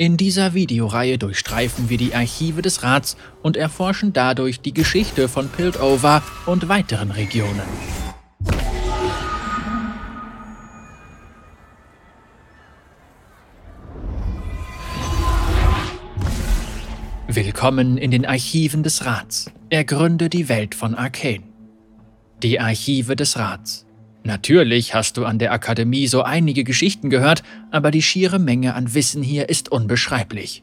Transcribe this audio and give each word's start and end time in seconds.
In 0.00 0.16
dieser 0.16 0.54
Videoreihe 0.54 1.18
durchstreifen 1.18 1.90
wir 1.90 1.98
die 1.98 2.14
Archive 2.14 2.62
des 2.62 2.82
Rats 2.82 3.18
und 3.42 3.58
erforschen 3.58 4.14
dadurch 4.14 4.62
die 4.62 4.72
Geschichte 4.72 5.28
von 5.28 5.50
Piltover 5.50 6.22
und 6.46 6.70
weiteren 6.70 7.10
Regionen. 7.10 7.60
Willkommen 17.28 17.98
in 17.98 18.10
den 18.10 18.24
Archiven 18.24 18.82
des 18.82 19.04
Rats. 19.04 19.50
Ergründe 19.68 20.30
die 20.30 20.48
Welt 20.48 20.74
von 20.74 20.94
Arcane. 20.94 21.42
Die 22.42 22.58
Archive 22.58 23.16
des 23.16 23.36
Rats. 23.36 23.84
Natürlich 24.22 24.94
hast 24.94 25.16
du 25.16 25.24
an 25.24 25.38
der 25.38 25.52
Akademie 25.52 26.06
so 26.06 26.22
einige 26.22 26.64
Geschichten 26.64 27.08
gehört, 27.10 27.42
aber 27.70 27.90
die 27.90 28.02
schiere 28.02 28.38
Menge 28.38 28.74
an 28.74 28.94
Wissen 28.94 29.22
hier 29.22 29.48
ist 29.48 29.70
unbeschreiblich. 29.70 30.62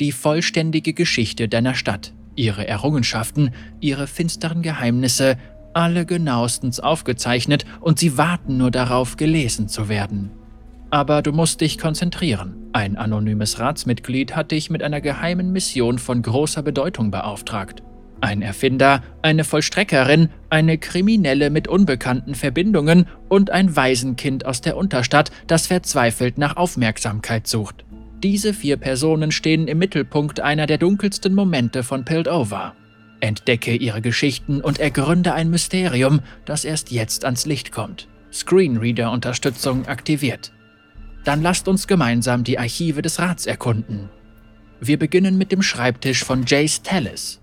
Die 0.00 0.12
vollständige 0.12 0.92
Geschichte 0.92 1.48
deiner 1.48 1.74
Stadt, 1.74 2.12
ihre 2.36 2.66
Errungenschaften, 2.66 3.50
ihre 3.80 4.06
finsteren 4.06 4.62
Geheimnisse, 4.62 5.36
alle 5.72 6.04
genauestens 6.04 6.80
aufgezeichnet 6.80 7.64
und 7.80 7.98
sie 7.98 8.18
warten 8.18 8.56
nur 8.56 8.70
darauf, 8.70 9.16
gelesen 9.16 9.68
zu 9.68 9.88
werden. 9.88 10.30
Aber 10.90 11.22
du 11.22 11.32
musst 11.32 11.60
dich 11.60 11.78
konzentrieren. 11.78 12.56
Ein 12.72 12.96
anonymes 12.96 13.60
Ratsmitglied 13.60 14.34
hat 14.34 14.50
dich 14.50 14.70
mit 14.70 14.82
einer 14.82 15.00
geheimen 15.00 15.52
Mission 15.52 15.98
von 15.98 16.20
großer 16.22 16.62
Bedeutung 16.62 17.10
beauftragt. 17.10 17.82
Ein 18.20 18.42
Erfinder, 18.42 19.02
eine 19.22 19.44
Vollstreckerin, 19.44 20.28
eine 20.50 20.76
Kriminelle 20.76 21.48
mit 21.48 21.68
unbekannten 21.68 22.34
Verbindungen 22.34 23.06
und 23.28 23.50
ein 23.50 23.74
Waisenkind 23.74 24.44
aus 24.44 24.60
der 24.60 24.76
Unterstadt, 24.76 25.30
das 25.46 25.66
verzweifelt 25.66 26.36
nach 26.36 26.56
Aufmerksamkeit 26.56 27.46
sucht. 27.46 27.84
Diese 28.22 28.52
vier 28.52 28.76
Personen 28.76 29.32
stehen 29.32 29.66
im 29.66 29.78
Mittelpunkt 29.78 30.40
einer 30.40 30.66
der 30.66 30.76
dunkelsten 30.76 31.34
Momente 31.34 31.82
von 31.82 32.04
Piltover. 32.04 32.74
Entdecke 33.20 33.74
ihre 33.74 34.02
Geschichten 34.02 34.60
und 34.60 34.78
ergründe 34.78 35.32
ein 35.32 35.48
Mysterium, 35.48 36.20
das 36.44 36.64
erst 36.64 36.90
jetzt 36.90 37.24
ans 37.24 37.46
Licht 37.46 37.72
kommt. 37.72 38.08
Screenreader-Unterstützung 38.32 39.86
aktiviert. 39.86 40.52
Dann 41.24 41.42
lasst 41.42 41.68
uns 41.68 41.86
gemeinsam 41.86 42.44
die 42.44 42.58
Archive 42.58 43.02
des 43.02 43.18
Rats 43.18 43.46
erkunden. 43.46 44.10
Wir 44.80 44.98
beginnen 44.98 45.36
mit 45.36 45.52
dem 45.52 45.62
Schreibtisch 45.62 46.24
von 46.24 46.44
Jace 46.46 46.82
Tallis. 46.82 47.39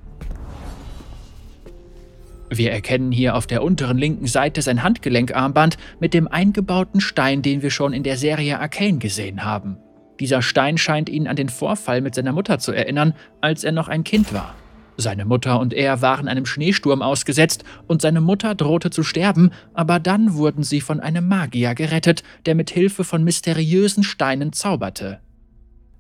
Wir 2.50 2.72
erkennen 2.72 3.12
hier 3.12 3.36
auf 3.36 3.46
der 3.46 3.62
unteren 3.62 3.98
linken 3.98 4.28
Seite 4.28 4.62
sein 4.62 4.84
Handgelenkarmband 4.84 5.78
mit 6.00 6.14
dem 6.14 6.28
eingebauten 6.28 7.02
Stein, 7.02 7.42
den 7.42 7.62
wir 7.62 7.72
schon 7.72 7.92
in 7.94 8.04
der 8.04 8.18
Serie 8.18 8.60
Arcane 8.60 9.00
gesehen 9.00 9.44
haben. 9.44 9.78
Dieser 10.20 10.42
Stein 10.42 10.78
scheint 10.78 11.10
ihn 11.10 11.28
an 11.28 11.36
den 11.36 11.50
Vorfall 11.50 12.02
mit 12.02 12.16
seiner 12.16 12.32
Mutter 12.32 12.58
zu 12.58 12.72
erinnern, 12.72 13.14
als 13.42 13.64
er 13.64 13.72
noch 13.72 13.88
ein 13.88 14.04
Kind 14.04 14.34
war. 14.34 14.56
Seine 14.96 15.26
Mutter 15.26 15.60
und 15.60 15.74
er 15.74 16.02
waren 16.02 16.28
einem 16.28 16.48
Schneesturm 16.48 17.04
ausgesetzt 17.04 17.64
und 17.86 18.02
seine 18.02 18.22
Mutter 18.22 18.56
drohte 18.56 18.90
zu 18.90 19.04
sterben, 19.04 19.52
aber 19.76 20.00
dann 20.00 20.34
wurden 20.34 20.64
sie 20.64 20.82
von 20.82 21.00
einem 21.00 21.28
Magier 21.28 21.76
gerettet, 21.76 22.24
der 22.48 22.56
mit 22.56 22.72
Hilfe 22.72 23.04
von 23.04 23.24
mysteriösen 23.24 24.04
Steinen 24.04 24.54
zauberte. 24.54 25.20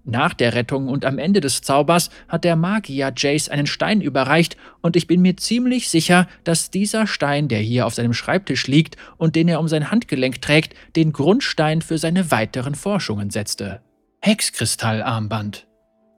Nach 0.09 0.33
der 0.33 0.53
Rettung 0.53 0.88
und 0.88 1.03
am 1.03 1.19
Ende 1.19 1.41
des 1.41 1.59
Zaubers 1.61 2.09
hat 2.30 2.45
der 2.45 2.55
Magier 2.55 3.11
Jace 3.16 3.50
einen 3.50 3.67
Stein 3.67 4.00
überreicht 4.00 4.55
und 4.81 4.95
ich 4.95 5.05
bin 5.05 5.22
mir 5.22 5.36
ziemlich 5.36 5.89
sicher, 5.89 6.30
dass 6.45 6.72
dieser 6.72 7.08
Stein, 7.08 7.50
der 7.50 7.59
hier 7.59 7.86
auf 7.86 7.94
seinem 7.94 8.13
Schreibtisch 8.13 8.67
liegt 8.67 8.95
und 9.17 9.35
den 9.35 9.50
er 9.50 9.59
um 9.59 9.67
sein 9.67 9.91
Handgelenk 9.91 10.41
trägt, 10.41 10.75
den 10.95 11.11
Grundstein 11.11 11.81
für 11.81 11.97
seine 11.97 12.31
weiteren 12.31 12.73
Forschungen 12.73 13.31
setzte. 13.31 13.81
Hexkristallarmband. 14.22 15.67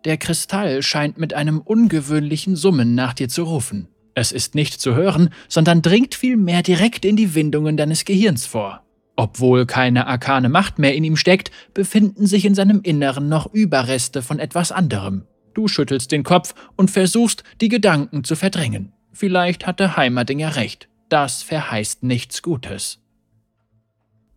Der 0.05 0.17
Kristall 0.17 0.83
scheint 0.83 1.17
mit 1.17 1.33
einem 1.33 1.59
ungewöhnlichen 1.59 2.55
Summen 2.55 2.93
nach 2.93 3.15
dir 3.15 3.27
zu 3.27 3.41
rufen. 3.41 3.87
Es 4.13 4.31
ist 4.31 4.53
nicht 4.53 4.79
zu 4.79 4.93
hören, 4.93 5.29
sondern 5.47 5.81
dringt 5.81 6.13
vielmehr 6.13 6.61
direkt 6.61 7.05
in 7.05 7.16
die 7.16 7.33
Windungen 7.33 7.75
deines 7.75 8.05
Gehirns 8.05 8.45
vor. 8.45 8.83
Obwohl 9.19 9.66
keine 9.66 10.07
arkane 10.07 10.47
Macht 10.47 10.80
mehr 10.80 10.96
in 10.96 11.03
ihm 11.03 11.18
steckt, 11.18 11.52
befinden 11.74 12.25
sich 12.25 12.46
in 12.46 12.56
seinem 12.56 12.80
Inneren 12.84 13.28
noch 13.28 13.53
Überreste 13.53 14.22
von 14.22 14.40
etwas 14.40 14.72
anderem. 14.72 15.24
Du 15.53 15.68
schüttelst 15.68 16.13
den 16.13 16.24
Kopf 16.24 16.56
und 16.78 16.90
versuchst, 16.90 17.44
die 17.59 17.68
Gedanken 17.68 18.24
zu 18.24 18.38
verdrängen. 18.38 18.94
Vielleicht 19.12 19.68
hatte 19.68 19.97
Heimerdinger 19.97 20.56
recht. 20.56 20.88
Das 21.09 21.44
verheißt 21.44 22.02
nichts 22.02 22.41
Gutes. 22.41 23.02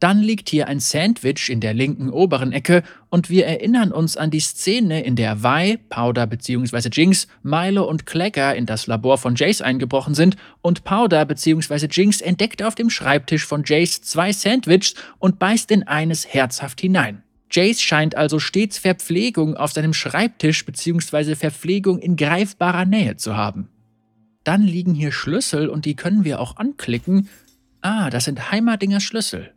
Dann 0.03 0.21
liegt 0.21 0.49
hier 0.49 0.67
ein 0.67 0.81
Sandwich 0.81 1.49
in 1.49 1.61
der 1.61 1.75
linken 1.75 2.11
oberen 2.11 2.51
Ecke 2.51 2.83
und 3.09 3.31
wir 3.31 3.47
erinnern 3.47 3.93
uns 3.93 4.17
an 4.17 4.33
die 4.33 4.41
Szene, 4.41 5.05
in 5.05 5.15
der 5.15 5.45
Vi, 5.45 5.77
Powder 5.77 6.27
bzw. 6.27 6.89
Jinx, 6.93 7.29
Milo 7.45 7.85
und 7.85 8.05
Clagger 8.05 8.57
in 8.57 8.67
das 8.67 8.89
Labor 8.89 9.17
von 9.17 9.37
Jace 9.37 9.61
eingebrochen 9.61 10.17
sind 10.17 10.35
und 10.61 10.83
Powder 10.83 11.25
bzw. 11.25 11.87
Jinx 11.89 12.21
entdeckt 12.21 12.65
auf 12.65 12.75
dem 12.75 12.91
Schreibtisch 12.91 13.47
von 13.47 13.63
Jace 13.65 14.03
zwei 14.03 14.33
Sandwiches 14.33 14.97
und 15.21 15.39
beißt 15.39 15.71
in 15.71 15.85
eines 15.85 16.27
herzhaft 16.27 16.81
hinein. 16.81 17.23
Jace 17.53 17.81
scheint 17.81 18.17
also 18.17 18.41
stets 18.41 18.79
Verpflegung 18.79 19.57
auf 19.57 19.71
seinem 19.71 19.95
Schreibtisch 19.95 20.67
bzw. 20.67 21.37
Verpflegung 21.37 22.01
in 22.01 22.17
greifbarer 22.17 22.87
Nähe 22.87 23.19
zu 23.19 23.37
haben. 23.37 23.69
Dann 24.43 24.63
liegen 24.63 24.95
hier 24.95 25.13
Schlüssel 25.13 25.69
und 25.69 25.85
die 25.85 25.95
können 25.95 26.25
wir 26.25 26.41
auch 26.41 26.57
anklicken. 26.57 27.29
Ah, 27.83 28.11
das 28.11 28.25
sind 28.25 28.51
Heimerdingers 28.51 29.05
Schlüssel. 29.05 29.53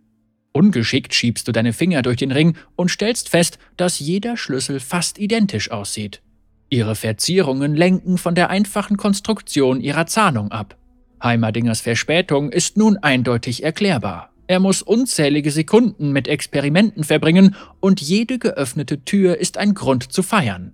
Ungeschickt 0.55 1.13
schiebst 1.13 1.49
du 1.49 1.51
deine 1.51 1.73
Finger 1.73 2.01
durch 2.01 2.16
den 2.16 2.31
Ring 2.31 2.55
und 2.77 2.89
stellst 2.89 3.27
fest, 3.27 3.59
dass 3.75 3.99
jeder 3.99 4.38
Schlüssel 4.38 4.79
fast 4.79 5.19
identisch 5.19 5.69
aussieht. 5.69 6.21
Ihre 6.69 6.95
Verzierungen 6.95 7.75
lenken 7.75 8.17
von 8.17 8.35
der 8.35 8.49
einfachen 8.49 8.95
Konstruktion 8.95 9.81
ihrer 9.81 10.07
Zahnung 10.07 10.51
ab. 10.51 10.77
Heimerdingers 11.21 11.81
Verspätung 11.81 12.53
ist 12.53 12.77
nun 12.77 12.95
eindeutig 12.95 13.63
erklärbar. 13.63 14.29
Er 14.47 14.61
muss 14.61 14.81
unzählige 14.81 15.51
Sekunden 15.51 16.13
mit 16.13 16.29
Experimenten 16.29 17.03
verbringen 17.03 17.57
und 17.81 17.99
jede 17.99 18.39
geöffnete 18.39 19.03
Tür 19.03 19.37
ist 19.37 19.57
ein 19.57 19.73
Grund 19.73 20.13
zu 20.13 20.23
feiern. 20.23 20.73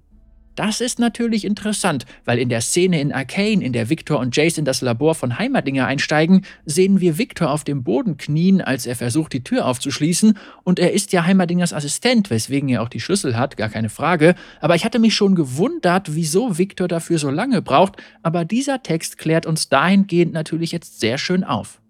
Das 0.55 0.81
ist 0.81 0.99
natürlich 0.99 1.45
interessant, 1.45 2.05
weil 2.25 2.37
in 2.37 2.49
der 2.49 2.61
Szene 2.61 2.99
in 2.99 3.13
Arcane, 3.13 3.63
in 3.63 3.71
der 3.71 3.89
Victor 3.89 4.19
und 4.19 4.35
Jace 4.35 4.57
in 4.57 4.65
das 4.65 4.81
Labor 4.81 5.15
von 5.15 5.39
Heimerdinger 5.39 5.87
einsteigen, 5.87 6.45
sehen 6.65 6.99
wir 6.99 7.17
Victor 7.17 7.51
auf 7.51 7.63
dem 7.63 7.83
Boden 7.83 8.17
knien, 8.17 8.61
als 8.61 8.85
er 8.85 8.95
versucht, 8.95 9.33
die 9.33 9.43
Tür 9.43 9.65
aufzuschließen. 9.65 10.37
Und 10.63 10.79
er 10.79 10.91
ist 10.91 11.13
ja 11.13 11.25
Heimerdingers 11.25 11.73
Assistent, 11.73 12.29
weswegen 12.29 12.69
er 12.69 12.81
auch 12.81 12.89
die 12.89 12.99
Schlüssel 12.99 13.37
hat, 13.37 13.57
gar 13.57 13.69
keine 13.69 13.89
Frage. 13.89 14.35
Aber 14.59 14.75
ich 14.75 14.85
hatte 14.85 14.99
mich 14.99 15.15
schon 15.15 15.35
gewundert, 15.35 16.15
wieso 16.15 16.57
Victor 16.57 16.87
dafür 16.87 17.17
so 17.17 17.29
lange 17.29 17.61
braucht. 17.61 17.95
Aber 18.21 18.45
dieser 18.45 18.83
Text 18.83 19.17
klärt 19.17 19.45
uns 19.45 19.69
dahingehend 19.69 20.33
natürlich 20.33 20.71
jetzt 20.71 20.99
sehr 20.99 21.17
schön 21.17 21.43
auf. 21.43 21.80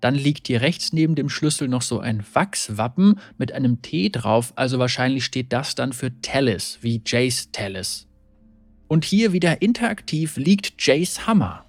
Dann 0.00 0.14
liegt 0.14 0.46
hier 0.46 0.62
rechts 0.62 0.92
neben 0.92 1.14
dem 1.14 1.28
Schlüssel 1.28 1.68
noch 1.68 1.82
so 1.82 2.00
ein 2.00 2.24
Wachswappen 2.32 3.20
mit 3.36 3.52
einem 3.52 3.82
T 3.82 4.08
drauf, 4.08 4.52
also 4.56 4.78
wahrscheinlich 4.78 5.24
steht 5.24 5.52
das 5.52 5.74
dann 5.74 5.92
für 5.92 6.20
Tallis, 6.22 6.78
wie 6.80 7.02
Jace 7.04 7.50
Tallis. 7.52 8.06
Und 8.88 9.04
hier 9.04 9.32
wieder 9.32 9.62
interaktiv 9.62 10.36
liegt 10.36 10.74
Jace 10.84 11.26
Hammer. 11.26 11.64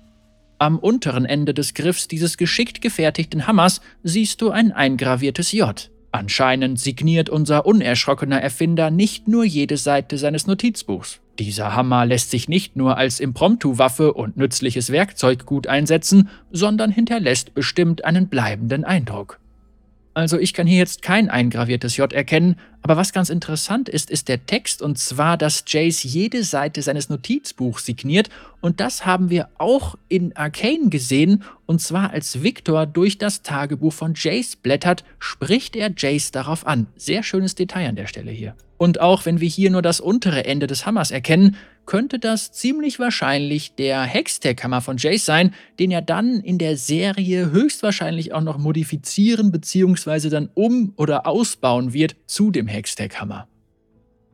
Am 0.60 0.78
unteren 0.80 1.26
Ende 1.26 1.54
des 1.54 1.74
Griffs 1.74 2.08
dieses 2.08 2.38
geschickt 2.38 2.82
gefertigten 2.82 3.48
Hammers 3.48 3.82
siehst 4.04 4.42
du 4.42 4.52
ein 4.52 4.72
eingraviertes 4.72 5.52
J. 5.52 5.90
Anscheinend 6.12 6.80
signiert 6.80 7.30
unser 7.30 7.66
unerschrockener 7.66 8.42
Erfinder 8.42 8.92
nicht 8.92 9.28
nur 9.28 9.44
jede 9.44 9.78
Seite 9.78 10.18
seines 10.18 10.48
Notizbuchs. 10.48 11.20
Dieser 11.42 11.76
Hammer 11.76 12.06
lässt 12.06 12.30
sich 12.30 12.48
nicht 12.48 12.76
nur 12.76 12.98
als 12.98 13.20
Impromptu-Waffe 13.20 14.14
und 14.14 14.38
nützliches 14.38 14.92
Werkzeug 14.92 15.48
gut 15.48 15.66
einsetzen, 15.66 16.30
sondern 16.52 16.92
hinterlässt 16.92 17.56
bestimmt 17.56 18.06
einen 18.06 18.28
bleibenden 18.28 18.84
Eindruck. 18.84 19.40
Also 20.14 20.38
ich 20.38 20.54
kann 20.54 20.68
hier 20.68 20.78
jetzt 20.78 21.02
kein 21.02 21.32
eingraviertes 21.32 21.98
J 21.98 22.14
erkennen, 22.14 22.58
aber 22.84 22.96
was 22.96 23.12
ganz 23.12 23.32
interessant 23.32 23.90
ist, 23.90 24.12
ist 24.12 24.28
der 24.28 24.46
Text 24.46 24.84
und 24.84 25.00
zwar, 25.00 25.36
dass 25.36 25.64
Jace 25.66 26.04
jede 26.04 26.44
Seite 26.44 26.84
seines 26.84 27.10
Notizbuchs 27.10 27.88
signiert 27.88 28.30
und 28.60 28.80
das 28.80 29.08
haben 29.08 29.32
wir 29.32 29.50
auch 29.58 29.96
in 30.10 30.36
Arcane 30.36 30.90
gesehen 30.90 31.42
und 31.66 31.82
zwar 31.82 32.12
als 32.12 32.44
Victor 32.44 32.86
durch 32.86 33.18
das 33.18 33.42
Tagebuch 33.42 33.94
von 33.94 34.14
Jace 34.16 34.58
blättert, 34.58 35.04
spricht 35.18 35.76
er 35.76 35.92
Jace 35.98 36.30
darauf 36.30 36.68
an. 36.68 36.86
Sehr 36.98 37.24
schönes 37.24 37.56
Detail 37.56 37.90
an 37.90 37.96
der 37.96 38.08
Stelle 38.08 38.30
hier. 38.30 38.56
Und 38.82 39.00
auch 39.00 39.28
wenn 39.28 39.40
wir 39.40 39.48
hier 39.48 39.70
nur 39.70 39.84
das 39.84 40.00
untere 40.00 40.46
Ende 40.46 40.66
des 40.66 40.88
Hammers 40.88 41.12
erkennen, 41.12 41.56
könnte 41.86 42.18
das 42.18 42.52
ziemlich 42.52 42.98
wahrscheinlich 42.98 43.76
der 43.76 44.02
Hextech-Hammer 44.02 44.82
von 44.82 44.98
Jace 44.98 45.24
sein, 45.24 45.54
den 45.78 45.92
er 45.92 46.02
dann 46.02 46.40
in 46.40 46.58
der 46.58 46.76
Serie 46.78 47.52
höchstwahrscheinlich 47.52 48.34
auch 48.34 48.42
noch 48.42 48.58
modifizieren 48.58 49.52
bzw. 49.52 50.30
dann 50.30 50.50
um- 50.56 50.94
oder 50.96 51.28
ausbauen 51.28 51.94
wird 51.94 52.16
zu 52.26 52.50
dem 52.50 52.68
Hextech-Hammer. 52.68 53.48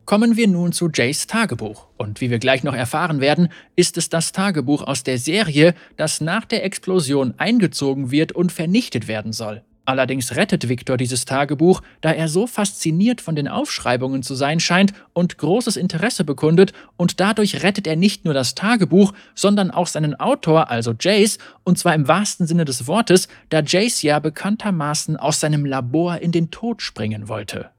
Kommen 0.06 0.38
wir 0.38 0.48
nun 0.48 0.72
zu 0.72 0.88
Jays 0.88 1.26
Tagebuch. 1.26 1.88
Und 1.98 2.22
wie 2.22 2.30
wir 2.30 2.38
gleich 2.38 2.62
noch 2.62 2.74
erfahren 2.74 3.20
werden, 3.20 3.48
ist 3.76 3.98
es 3.98 4.08
das 4.08 4.32
Tagebuch 4.32 4.82
aus 4.82 5.02
der 5.02 5.18
Serie, 5.18 5.74
das 5.98 6.22
nach 6.22 6.46
der 6.46 6.64
Explosion 6.64 7.34
eingezogen 7.36 8.10
wird 8.10 8.32
und 8.32 8.50
vernichtet 8.50 9.08
werden 9.08 9.34
soll. 9.34 9.62
Allerdings 9.88 10.36
rettet 10.36 10.68
Victor 10.68 10.98
dieses 10.98 11.24
Tagebuch, 11.24 11.80
da 12.02 12.12
er 12.12 12.28
so 12.28 12.46
fasziniert 12.46 13.22
von 13.22 13.34
den 13.34 13.48
Aufschreibungen 13.48 14.22
zu 14.22 14.34
sein 14.34 14.60
scheint 14.60 14.92
und 15.14 15.38
großes 15.38 15.78
Interesse 15.78 16.24
bekundet, 16.24 16.74
und 16.98 17.20
dadurch 17.20 17.62
rettet 17.62 17.86
er 17.86 17.96
nicht 17.96 18.26
nur 18.26 18.34
das 18.34 18.54
Tagebuch, 18.54 19.14
sondern 19.34 19.70
auch 19.70 19.86
seinen 19.86 20.14
Autor, 20.14 20.68
also 20.68 20.92
Jace, 20.92 21.38
und 21.64 21.78
zwar 21.78 21.94
im 21.94 22.06
wahrsten 22.06 22.46
Sinne 22.46 22.66
des 22.66 22.86
Wortes, 22.86 23.28
da 23.48 23.62
Jace 23.62 24.02
ja 24.02 24.18
bekanntermaßen 24.18 25.16
aus 25.16 25.40
seinem 25.40 25.64
Labor 25.64 26.18
in 26.18 26.32
den 26.32 26.50
Tod 26.50 26.82
springen 26.82 27.28
wollte. 27.28 27.70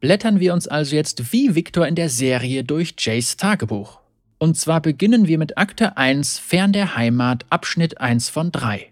Blättern 0.00 0.40
wir 0.40 0.52
uns 0.52 0.68
also 0.68 0.94
jetzt 0.94 1.32
wie 1.32 1.54
Victor 1.54 1.86
in 1.86 1.94
der 1.94 2.10
Serie 2.10 2.64
durch 2.64 2.94
Jace 2.98 3.38
Tagebuch. 3.38 3.98
Und 4.38 4.58
zwar 4.58 4.82
beginnen 4.82 5.26
wir 5.26 5.38
mit 5.38 5.56
Akte 5.56 5.96
1 5.96 6.38
Fern 6.38 6.74
der 6.74 6.96
Heimat, 6.96 7.46
Abschnitt 7.48 7.98
1 7.98 8.28
von 8.28 8.52
3. 8.52 8.89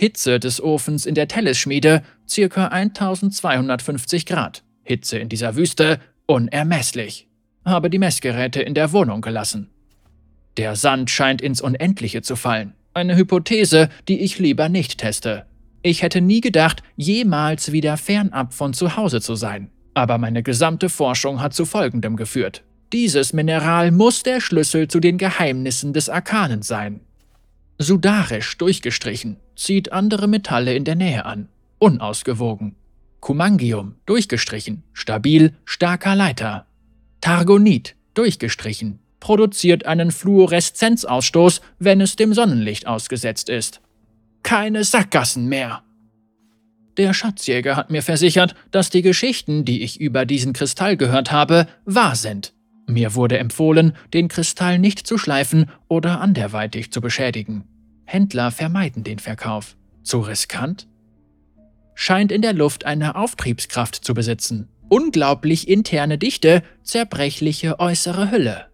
Hitze 0.00 0.40
des 0.40 0.62
Ofens 0.62 1.04
in 1.04 1.14
der 1.14 1.28
Tellesschmiede 1.28 2.02
ca. 2.34 2.68
1250 2.68 4.24
Grad. 4.24 4.62
Hitze 4.82 5.18
in 5.18 5.28
dieser 5.28 5.56
Wüste 5.56 6.00
unermesslich. 6.24 7.28
Habe 7.66 7.90
die 7.90 7.98
Messgeräte 7.98 8.62
in 8.62 8.72
der 8.72 8.92
Wohnung 8.92 9.20
gelassen. 9.20 9.68
Der 10.56 10.74
Sand 10.74 11.10
scheint 11.10 11.42
ins 11.42 11.60
Unendliche 11.60 12.22
zu 12.22 12.34
fallen. 12.34 12.72
Eine 12.94 13.14
Hypothese, 13.14 13.90
die 14.08 14.20
ich 14.20 14.38
lieber 14.38 14.70
nicht 14.70 14.96
teste. 14.96 15.44
Ich 15.82 16.00
hätte 16.00 16.22
nie 16.22 16.40
gedacht, 16.40 16.82
jemals 16.96 17.70
wieder 17.70 17.98
fernab 17.98 18.54
von 18.54 18.72
zu 18.72 18.96
Hause 18.96 19.20
zu 19.20 19.34
sein. 19.34 19.70
Aber 19.92 20.16
meine 20.16 20.42
gesamte 20.42 20.88
Forschung 20.88 21.42
hat 21.42 21.52
zu 21.52 21.66
Folgendem 21.66 22.16
geführt. 22.16 22.64
Dieses 22.94 23.34
Mineral 23.34 23.90
muss 23.90 24.22
der 24.22 24.40
Schlüssel 24.40 24.88
zu 24.88 24.98
den 24.98 25.18
Geheimnissen 25.18 25.92
des 25.92 26.08
Arkanen 26.08 26.62
sein. 26.62 27.00
Sudarisch 27.82 28.58
durchgestrichen, 28.58 29.38
zieht 29.56 29.90
andere 29.90 30.28
Metalle 30.28 30.74
in 30.74 30.84
der 30.84 30.96
Nähe 30.96 31.24
an. 31.24 31.48
Unausgewogen. 31.78 32.76
Kumangium 33.20 33.94
durchgestrichen, 34.04 34.82
stabil, 34.92 35.54
starker 35.64 36.14
Leiter. 36.14 36.66
Targonit 37.22 37.96
durchgestrichen, 38.12 38.98
produziert 39.18 39.86
einen 39.86 40.10
Fluoreszenzausstoß, 40.10 41.62
wenn 41.78 42.02
es 42.02 42.16
dem 42.16 42.34
Sonnenlicht 42.34 42.86
ausgesetzt 42.86 43.48
ist. 43.48 43.80
Keine 44.42 44.84
Sackgassen 44.84 45.48
mehr. 45.48 45.82
Der 46.98 47.14
Schatzjäger 47.14 47.76
hat 47.76 47.90
mir 47.90 48.02
versichert, 48.02 48.54
dass 48.72 48.90
die 48.90 49.00
Geschichten, 49.00 49.64
die 49.64 49.82
ich 49.82 49.98
über 49.98 50.26
diesen 50.26 50.52
Kristall 50.52 50.98
gehört 50.98 51.32
habe, 51.32 51.66
wahr 51.86 52.14
sind. 52.14 52.52
Mir 52.90 53.14
wurde 53.14 53.38
empfohlen, 53.38 53.92
den 54.12 54.26
Kristall 54.26 54.80
nicht 54.80 55.06
zu 55.06 55.16
schleifen 55.16 55.70
oder 55.86 56.20
anderweitig 56.20 56.90
zu 56.90 57.00
beschädigen. 57.00 57.64
Händler 58.04 58.50
vermeiden 58.50 59.04
den 59.04 59.20
Verkauf. 59.20 59.76
Zu 60.02 60.20
riskant? 60.20 60.88
Scheint 61.94 62.32
in 62.32 62.42
der 62.42 62.52
Luft 62.52 62.86
eine 62.86 63.14
Auftriebskraft 63.14 63.94
zu 63.94 64.12
besitzen. 64.12 64.68
Unglaublich 64.88 65.68
interne 65.68 66.18
Dichte, 66.18 66.64
zerbrechliche 66.82 67.78
äußere 67.78 68.32
Hülle. 68.32 68.66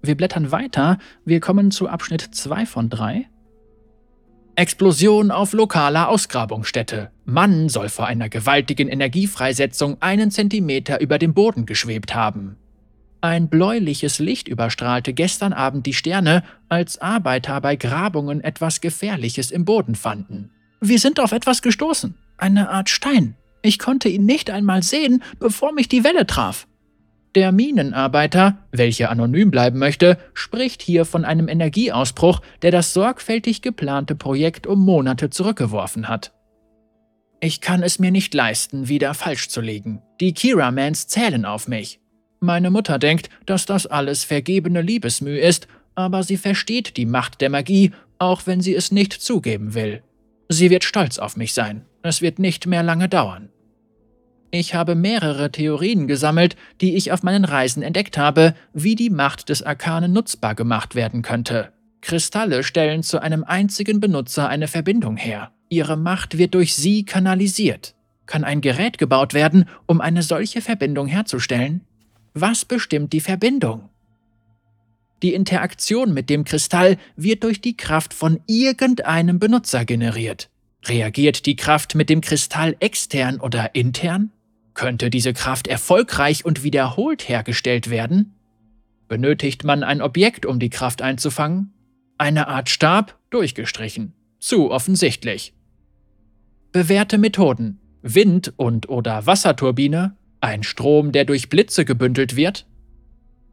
Wir 0.00 0.16
blättern 0.16 0.50
weiter, 0.50 0.98
wir 1.26 1.40
kommen 1.40 1.70
zu 1.70 1.86
Abschnitt 1.86 2.22
2 2.34 2.64
von 2.64 2.88
3. 2.88 3.26
Explosion 4.56 5.30
auf 5.30 5.52
lokaler 5.52 6.08
Ausgrabungsstätte. 6.08 7.10
Mann 7.26 7.68
soll 7.68 7.90
vor 7.90 8.06
einer 8.06 8.30
gewaltigen 8.30 8.88
Energiefreisetzung 8.88 10.00
einen 10.00 10.30
Zentimeter 10.30 11.00
über 11.02 11.18
dem 11.18 11.34
Boden 11.34 11.66
geschwebt 11.66 12.14
haben. 12.14 12.56
Ein 13.24 13.48
bläuliches 13.48 14.18
Licht 14.18 14.48
überstrahlte 14.48 15.14
gestern 15.14 15.54
Abend 15.54 15.86
die 15.86 15.94
Sterne, 15.94 16.42
als 16.68 16.98
Arbeiter 16.98 17.58
bei 17.62 17.74
Grabungen 17.74 18.42
etwas 18.42 18.82
Gefährliches 18.82 19.50
im 19.50 19.64
Boden 19.64 19.94
fanden. 19.94 20.50
Wir 20.82 20.98
sind 20.98 21.18
auf 21.18 21.32
etwas 21.32 21.62
gestoßen. 21.62 22.18
Eine 22.36 22.68
Art 22.68 22.90
Stein. 22.90 23.34
Ich 23.62 23.78
konnte 23.78 24.10
ihn 24.10 24.26
nicht 24.26 24.50
einmal 24.50 24.82
sehen, 24.82 25.22
bevor 25.38 25.72
mich 25.72 25.88
die 25.88 26.04
Welle 26.04 26.26
traf. 26.26 26.66
Der 27.34 27.50
Minenarbeiter, 27.50 28.58
welcher 28.72 29.08
anonym 29.08 29.50
bleiben 29.50 29.78
möchte, 29.78 30.18
spricht 30.34 30.82
hier 30.82 31.06
von 31.06 31.24
einem 31.24 31.48
Energieausbruch, 31.48 32.42
der 32.60 32.72
das 32.72 32.92
sorgfältig 32.92 33.62
geplante 33.62 34.16
Projekt 34.16 34.66
um 34.66 34.84
Monate 34.84 35.30
zurückgeworfen 35.30 36.08
hat. 36.08 36.34
Ich 37.40 37.62
kann 37.62 37.82
es 37.82 37.98
mir 37.98 38.10
nicht 38.10 38.34
leisten, 38.34 38.88
wieder 38.88 39.14
falsch 39.14 39.48
zu 39.48 39.62
liegen. 39.62 40.02
Die 40.20 40.34
Kira-Mans 40.34 41.08
zählen 41.08 41.46
auf 41.46 41.68
mich. 41.68 42.00
Meine 42.44 42.70
Mutter 42.70 42.98
denkt, 42.98 43.30
dass 43.46 43.64
das 43.64 43.86
alles 43.86 44.22
vergebene 44.22 44.82
Liebesmüh 44.82 45.38
ist, 45.38 45.66
aber 45.94 46.22
sie 46.22 46.36
versteht 46.36 46.98
die 46.98 47.06
Macht 47.06 47.40
der 47.40 47.48
Magie, 47.48 47.92
auch 48.18 48.42
wenn 48.44 48.60
sie 48.60 48.74
es 48.74 48.92
nicht 48.92 49.14
zugeben 49.14 49.72
will. 49.72 50.02
Sie 50.50 50.68
wird 50.68 50.84
stolz 50.84 51.18
auf 51.18 51.38
mich 51.38 51.54
sein. 51.54 51.86
Es 52.02 52.20
wird 52.20 52.38
nicht 52.38 52.66
mehr 52.66 52.82
lange 52.82 53.08
dauern. 53.08 53.48
Ich 54.50 54.74
habe 54.74 54.94
mehrere 54.94 55.52
Theorien 55.52 56.06
gesammelt, 56.06 56.54
die 56.82 56.96
ich 56.96 57.12
auf 57.12 57.22
meinen 57.22 57.46
Reisen 57.46 57.82
entdeckt 57.82 58.18
habe, 58.18 58.54
wie 58.74 58.94
die 58.94 59.08
Macht 59.08 59.48
des 59.48 59.62
Arkanen 59.62 60.12
nutzbar 60.12 60.54
gemacht 60.54 60.94
werden 60.94 61.22
könnte. 61.22 61.72
Kristalle 62.02 62.62
stellen 62.62 63.02
zu 63.02 63.22
einem 63.22 63.42
einzigen 63.42 64.00
Benutzer 64.00 64.50
eine 64.50 64.68
Verbindung 64.68 65.16
her. 65.16 65.50
Ihre 65.70 65.96
Macht 65.96 66.36
wird 66.36 66.52
durch 66.52 66.74
sie 66.74 67.06
kanalisiert. 67.06 67.94
Kann 68.26 68.44
ein 68.44 68.60
Gerät 68.60 68.98
gebaut 68.98 69.32
werden, 69.32 69.64
um 69.86 70.02
eine 70.02 70.22
solche 70.22 70.60
Verbindung 70.60 71.06
herzustellen? 71.06 71.80
Was 72.34 72.64
bestimmt 72.64 73.12
die 73.12 73.20
Verbindung? 73.20 73.90
Die 75.22 75.34
Interaktion 75.34 76.12
mit 76.12 76.28
dem 76.28 76.44
Kristall 76.44 76.98
wird 77.14 77.44
durch 77.44 77.60
die 77.60 77.76
Kraft 77.76 78.12
von 78.12 78.40
irgendeinem 78.48 79.38
Benutzer 79.38 79.84
generiert. 79.84 80.50
Reagiert 80.84 81.46
die 81.46 81.54
Kraft 81.54 81.94
mit 81.94 82.10
dem 82.10 82.20
Kristall 82.20 82.74
extern 82.80 83.38
oder 83.38 83.76
intern? 83.76 84.32
Könnte 84.74 85.10
diese 85.10 85.32
Kraft 85.32 85.68
erfolgreich 85.68 86.44
und 86.44 86.64
wiederholt 86.64 87.28
hergestellt 87.28 87.88
werden? 87.88 88.34
Benötigt 89.06 89.62
man 89.62 89.84
ein 89.84 90.02
Objekt, 90.02 90.44
um 90.44 90.58
die 90.58 90.70
Kraft 90.70 91.02
einzufangen? 91.02 91.72
Eine 92.18 92.48
Art 92.48 92.68
Stab? 92.68 93.16
Durchgestrichen. 93.30 94.12
Zu 94.40 94.72
offensichtlich. 94.72 95.54
Bewährte 96.72 97.16
Methoden. 97.16 97.78
Wind- 98.02 98.52
und 98.56 98.88
oder 98.88 99.24
Wasserturbine? 99.24 100.16
Ein 100.44 100.62
Strom, 100.62 101.10
der 101.10 101.24
durch 101.24 101.48
Blitze 101.48 101.86
gebündelt 101.86 102.36
wird? 102.36 102.66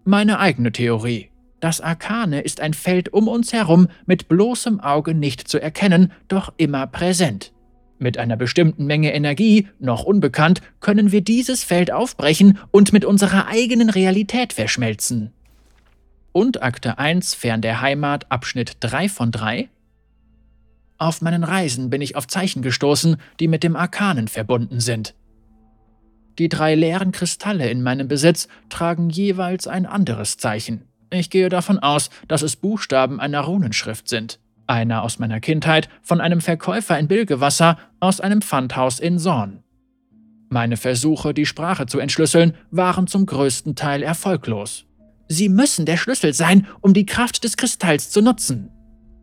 Meine 0.03 0.39
eigene 0.39 0.73
Theorie. 0.73 1.29
Das 1.61 1.79
Arkane 1.79 2.41
ist 2.41 2.59
ein 2.59 2.73
Feld 2.73 3.13
um 3.13 3.29
uns 3.29 3.53
herum, 3.53 3.87
mit 4.05 4.27
bloßem 4.27 4.81
Auge 4.81 5.13
nicht 5.13 5.47
zu 5.47 5.57
erkennen, 5.57 6.11
doch 6.27 6.51
immer 6.57 6.85
präsent. 6.87 7.53
Mit 7.97 8.17
einer 8.17 8.35
bestimmten 8.35 8.87
Menge 8.87 9.13
Energie, 9.13 9.69
noch 9.79 10.03
unbekannt, 10.03 10.61
können 10.81 11.13
wir 11.13 11.21
dieses 11.21 11.63
Feld 11.63 11.93
aufbrechen 11.93 12.59
und 12.71 12.91
mit 12.91 13.05
unserer 13.05 13.47
eigenen 13.47 13.89
Realität 13.89 14.51
verschmelzen. 14.51 15.31
Und 16.33 16.61
Akte 16.61 16.97
1 16.97 17.35
Fern 17.35 17.61
der 17.61 17.79
Heimat, 17.79 18.29
Abschnitt 18.29 18.75
3 18.81 19.07
von 19.07 19.31
3? 19.31 19.69
Auf 20.97 21.21
meinen 21.21 21.45
Reisen 21.45 21.89
bin 21.89 22.01
ich 22.01 22.17
auf 22.17 22.27
Zeichen 22.27 22.61
gestoßen, 22.61 23.15
die 23.39 23.47
mit 23.47 23.63
dem 23.63 23.77
Arkanen 23.77 24.27
verbunden 24.27 24.81
sind. 24.81 25.15
Die 26.39 26.49
drei 26.49 26.75
leeren 26.75 27.11
Kristalle 27.11 27.69
in 27.69 27.83
meinem 27.83 28.07
Besitz 28.07 28.47
tragen 28.69 29.09
jeweils 29.09 29.67
ein 29.67 29.85
anderes 29.85 30.37
Zeichen. 30.37 30.85
Ich 31.11 31.29
gehe 31.29 31.49
davon 31.49 31.79
aus, 31.79 32.09
dass 32.27 32.41
es 32.41 32.55
Buchstaben 32.55 33.19
einer 33.19 33.41
Runenschrift 33.41 34.07
sind. 34.07 34.39
Einer 34.65 35.03
aus 35.03 35.19
meiner 35.19 35.41
Kindheit, 35.41 35.89
von 36.01 36.21
einem 36.21 36.39
Verkäufer 36.39 36.97
in 36.97 37.07
Bilgewasser, 37.07 37.77
aus 37.99 38.21
einem 38.21 38.41
Pfandhaus 38.41 38.99
in 38.99 39.19
Sorn. 39.19 39.63
Meine 40.49 40.77
Versuche, 40.77 41.33
die 41.33 41.45
Sprache 41.45 41.85
zu 41.85 41.99
entschlüsseln, 41.99 42.55
waren 42.71 43.07
zum 43.07 43.25
größten 43.25 43.75
Teil 43.75 44.03
erfolglos. 44.03 44.85
Sie 45.27 45.49
müssen 45.49 45.85
der 45.85 45.97
Schlüssel 45.97 46.33
sein, 46.33 46.67
um 46.81 46.93
die 46.93 47.05
Kraft 47.05 47.43
des 47.43 47.57
Kristalls 47.57 48.09
zu 48.09 48.21
nutzen. 48.21 48.69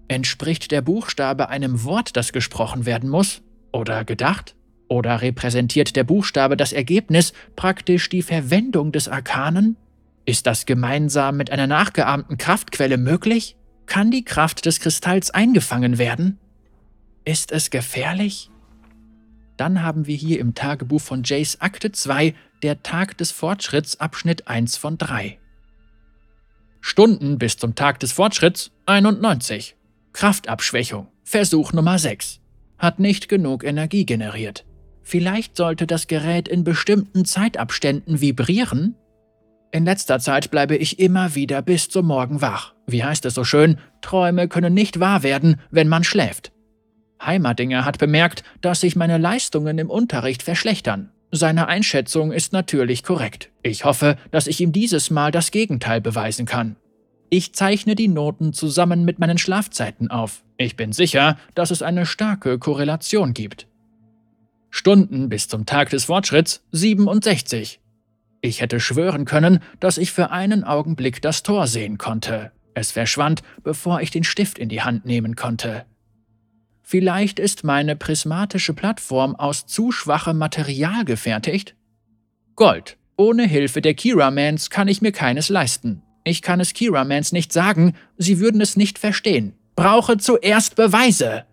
Entspricht 0.08 0.70
der 0.70 0.80
Buchstabe 0.80 1.50
einem 1.50 1.84
Wort, 1.84 2.16
das 2.16 2.32
gesprochen 2.32 2.86
werden 2.86 3.10
muss? 3.10 3.42
Oder 3.72 4.04
gedacht? 4.04 4.54
Oder 4.88 5.21
repräsentiert 5.21 5.97
der 5.97 6.04
Buchstabe 6.04 6.57
das 6.57 6.73
Ergebnis, 6.73 7.35
praktisch 7.57 8.09
die 8.09 8.23
Verwendung 8.23 8.90
des 8.90 9.07
Arkanen? 9.07 9.76
Ist 10.25 10.47
das 10.47 10.66
gemeinsam 10.66 11.37
mit 11.37 11.50
einer 11.50 11.66
nachgeahmten 11.66 12.38
Kraftquelle 12.38 12.97
möglich? 12.97 13.57
Kann 13.87 14.11
die 14.11 14.25
Kraft 14.25 14.66
des 14.66 14.80
Kristalls 14.80 15.30
eingefangen 15.30 15.99
werden? 15.99 16.38
Ist 17.25 17.52
es 17.52 17.71
gefährlich? 17.71 18.50
Dann 19.57 19.83
haben 19.83 20.07
wir 20.07 20.16
hier 20.16 20.38
im 20.40 20.54
Tagebuch 20.54 21.00
von 21.00 21.23
Jace 21.25 21.61
Akte 21.61 21.92
2 21.92 22.35
der 22.62 22.83
Tag 22.83 23.18
des 23.18 23.30
Fortschritts 23.30 24.00
Abschnitt 24.00 24.49
1 24.49 24.76
von 24.76 24.99
3. 24.99 25.38
Stunden 26.80 27.38
bis 27.38 27.57
zum 27.57 27.75
Tag 27.75 27.99
des 28.00 28.12
Fortschritts 28.12 28.71
91. 28.87 29.76
Kraftabschwächung. 30.12 31.09
Versuch 31.25 31.73
Nummer 31.73 31.99
6. 31.99 32.40
Hat 32.78 32.99
nicht 32.99 33.28
genug 33.28 33.64
Energie 33.64 34.07
generiert. 34.07 34.64
Vielleicht 35.08 35.56
sollte 35.56 35.86
das 35.86 36.06
Gerät 36.06 36.48
in 36.48 36.64
bestimmten 36.64 37.24
Zeitabständen 37.24 38.20
vibrieren? 38.20 38.94
In 39.72 39.86
letzter 39.86 40.18
Zeit 40.18 40.50
bleibe 40.50 40.76
ich 40.76 40.98
immer 40.98 41.34
wieder 41.34 41.62
bis 41.62 41.88
zum 41.88 42.08
Morgen 42.08 42.42
wach. 42.42 42.74
Wie 42.86 43.02
heißt 43.02 43.24
es 43.24 43.32
so 43.32 43.42
schön? 43.42 43.78
Träume 44.02 44.48
können 44.48 44.74
nicht 44.74 45.00
wahr 45.00 45.22
werden, 45.22 45.62
wenn 45.70 45.88
man 45.88 46.04
schläft. 46.04 46.52
Heimerdinger 47.24 47.86
hat 47.86 47.96
bemerkt, 47.96 48.42
dass 48.60 48.80
sich 48.80 48.96
meine 48.96 49.16
Leistungen 49.16 49.78
im 49.78 49.88
Unterricht 49.88 50.42
verschlechtern. 50.42 51.08
Seine 51.32 51.68
Einschätzung 51.68 52.30
ist 52.30 52.52
natürlich 52.52 53.02
korrekt. 53.02 53.50
Ich 53.62 53.86
hoffe, 53.86 54.18
dass 54.30 54.46
ich 54.46 54.60
ihm 54.60 54.72
dieses 54.72 55.08
Mal 55.08 55.30
das 55.30 55.50
Gegenteil 55.50 56.02
beweisen 56.02 56.44
kann. 56.44 56.76
Ich 57.30 57.54
zeichne 57.54 57.94
die 57.94 58.08
Noten 58.08 58.52
zusammen 58.52 59.06
mit 59.06 59.18
meinen 59.20 59.38
Schlafzeiten 59.38 60.10
auf. 60.10 60.44
Ich 60.58 60.76
bin 60.76 60.92
sicher, 60.92 61.38
dass 61.54 61.70
es 61.70 61.80
eine 61.80 62.04
starke 62.04 62.58
Korrelation 62.58 63.32
gibt. 63.32 63.67
Stunden 64.70 65.28
bis 65.28 65.48
zum 65.48 65.66
Tag 65.66 65.90
des 65.90 66.04
Fortschritts 66.04 66.62
67. 66.72 67.80
Ich 68.40 68.60
hätte 68.60 68.80
schwören 68.80 69.25
können, 69.25 69.60
dass 69.80 69.98
ich 69.98 70.12
für 70.12 70.30
einen 70.30 70.64
Augenblick 70.64 71.20
das 71.22 71.42
Tor 71.42 71.66
sehen 71.66 71.98
konnte. 71.98 72.52
Es 72.75 72.92
verschwand, 72.92 73.42
bevor 73.64 74.00
ich 74.00 74.10
den 74.10 74.25
Stift 74.25 74.58
in 74.58 74.68
die 74.68 74.82
Hand 74.82 75.04
nehmen 75.04 75.34
konnte. 75.34 75.84
Vielleicht 76.82 77.38
ist 77.38 77.64
meine 77.64 77.96
prismatische 77.96 78.72
Plattform 78.72 79.34
aus 79.37 79.66
zu 79.66 79.92
schwachem 79.92 80.38
Material 80.38 81.04
gefertigt? 81.04 81.75
Gold. 82.54 82.96
Ohne 83.16 83.46
Hilfe 83.46 83.82
der 83.82 83.94
Kiramans 83.94 84.70
kann 84.70 84.87
ich 84.87 85.02
mir 85.02 85.12
keines 85.12 85.48
leisten. 85.48 86.02
Ich 86.22 86.40
kann 86.40 86.60
es 86.60 86.72
Kiramans 86.72 87.32
nicht 87.32 87.52
sagen, 87.52 87.94
sie 88.16 88.38
würden 88.38 88.60
es 88.60 88.76
nicht 88.76 88.98
verstehen. 88.98 89.54
Brauche 89.75 90.18
zuerst 90.18 90.76
Beweise. 90.76 91.44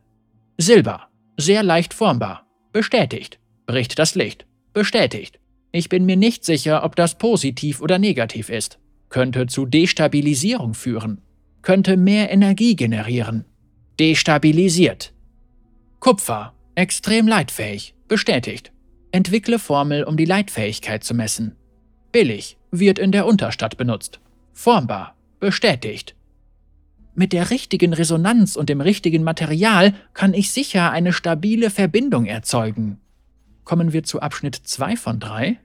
Silber. 0.58 1.08
Sehr 1.38 1.64
leicht 1.64 1.94
formbar. 1.94 2.45
Bestätigt. 2.76 3.40
Bricht 3.68 3.98
das 4.00 4.16
Licht. 4.16 4.46
Bestätigt. 4.74 5.40
Ich 5.72 5.88
bin 5.88 6.06
mir 6.06 6.18
nicht 6.18 6.44
sicher, 6.44 6.84
ob 6.84 6.98
das 6.98 7.18
positiv 7.18 7.80
oder 7.80 8.00
negativ 8.00 8.50
ist. 8.50 8.80
Könnte 9.08 9.48
zu 9.48 9.66
Destabilisierung 9.66 10.74
führen. 10.74 11.22
Könnte 11.62 11.96
mehr 11.96 12.34
Energie 12.34 12.76
generieren. 12.76 13.46
Destabilisiert. 13.98 15.14
Kupfer. 16.02 16.54
Extrem 16.76 17.30
leitfähig. 17.30 17.96
Bestätigt. 18.10 18.74
Entwickle 19.14 19.58
Formel, 19.58 20.04
um 20.04 20.18
die 20.18 20.26
Leitfähigkeit 20.26 21.06
zu 21.06 21.14
messen. 21.14 21.56
Billig. 22.12 22.58
Wird 22.72 23.00
in 23.00 23.14
der 23.14 23.26
Unterstadt 23.26 23.78
benutzt. 23.78 24.20
Formbar. 24.52 25.16
Bestätigt. 25.40 26.15
Mit 27.18 27.32
der 27.32 27.50
richtigen 27.50 27.94
Resonanz 27.94 28.58
und 28.58 28.68
dem 28.68 28.82
richtigen 28.82 29.24
Material 29.24 29.94
kann 30.14 30.34
ich 30.34 30.52
sicher 30.52 30.92
eine 30.92 31.14
stabile 31.14 31.70
Verbindung 31.70 32.26
erzeugen. 32.26 33.00
Kommen 33.64 33.94
wir 33.94 34.04
zu 34.04 34.20
Abschnitt 34.20 34.56
2 34.56 34.98
von 34.98 35.20
3. 35.22 35.58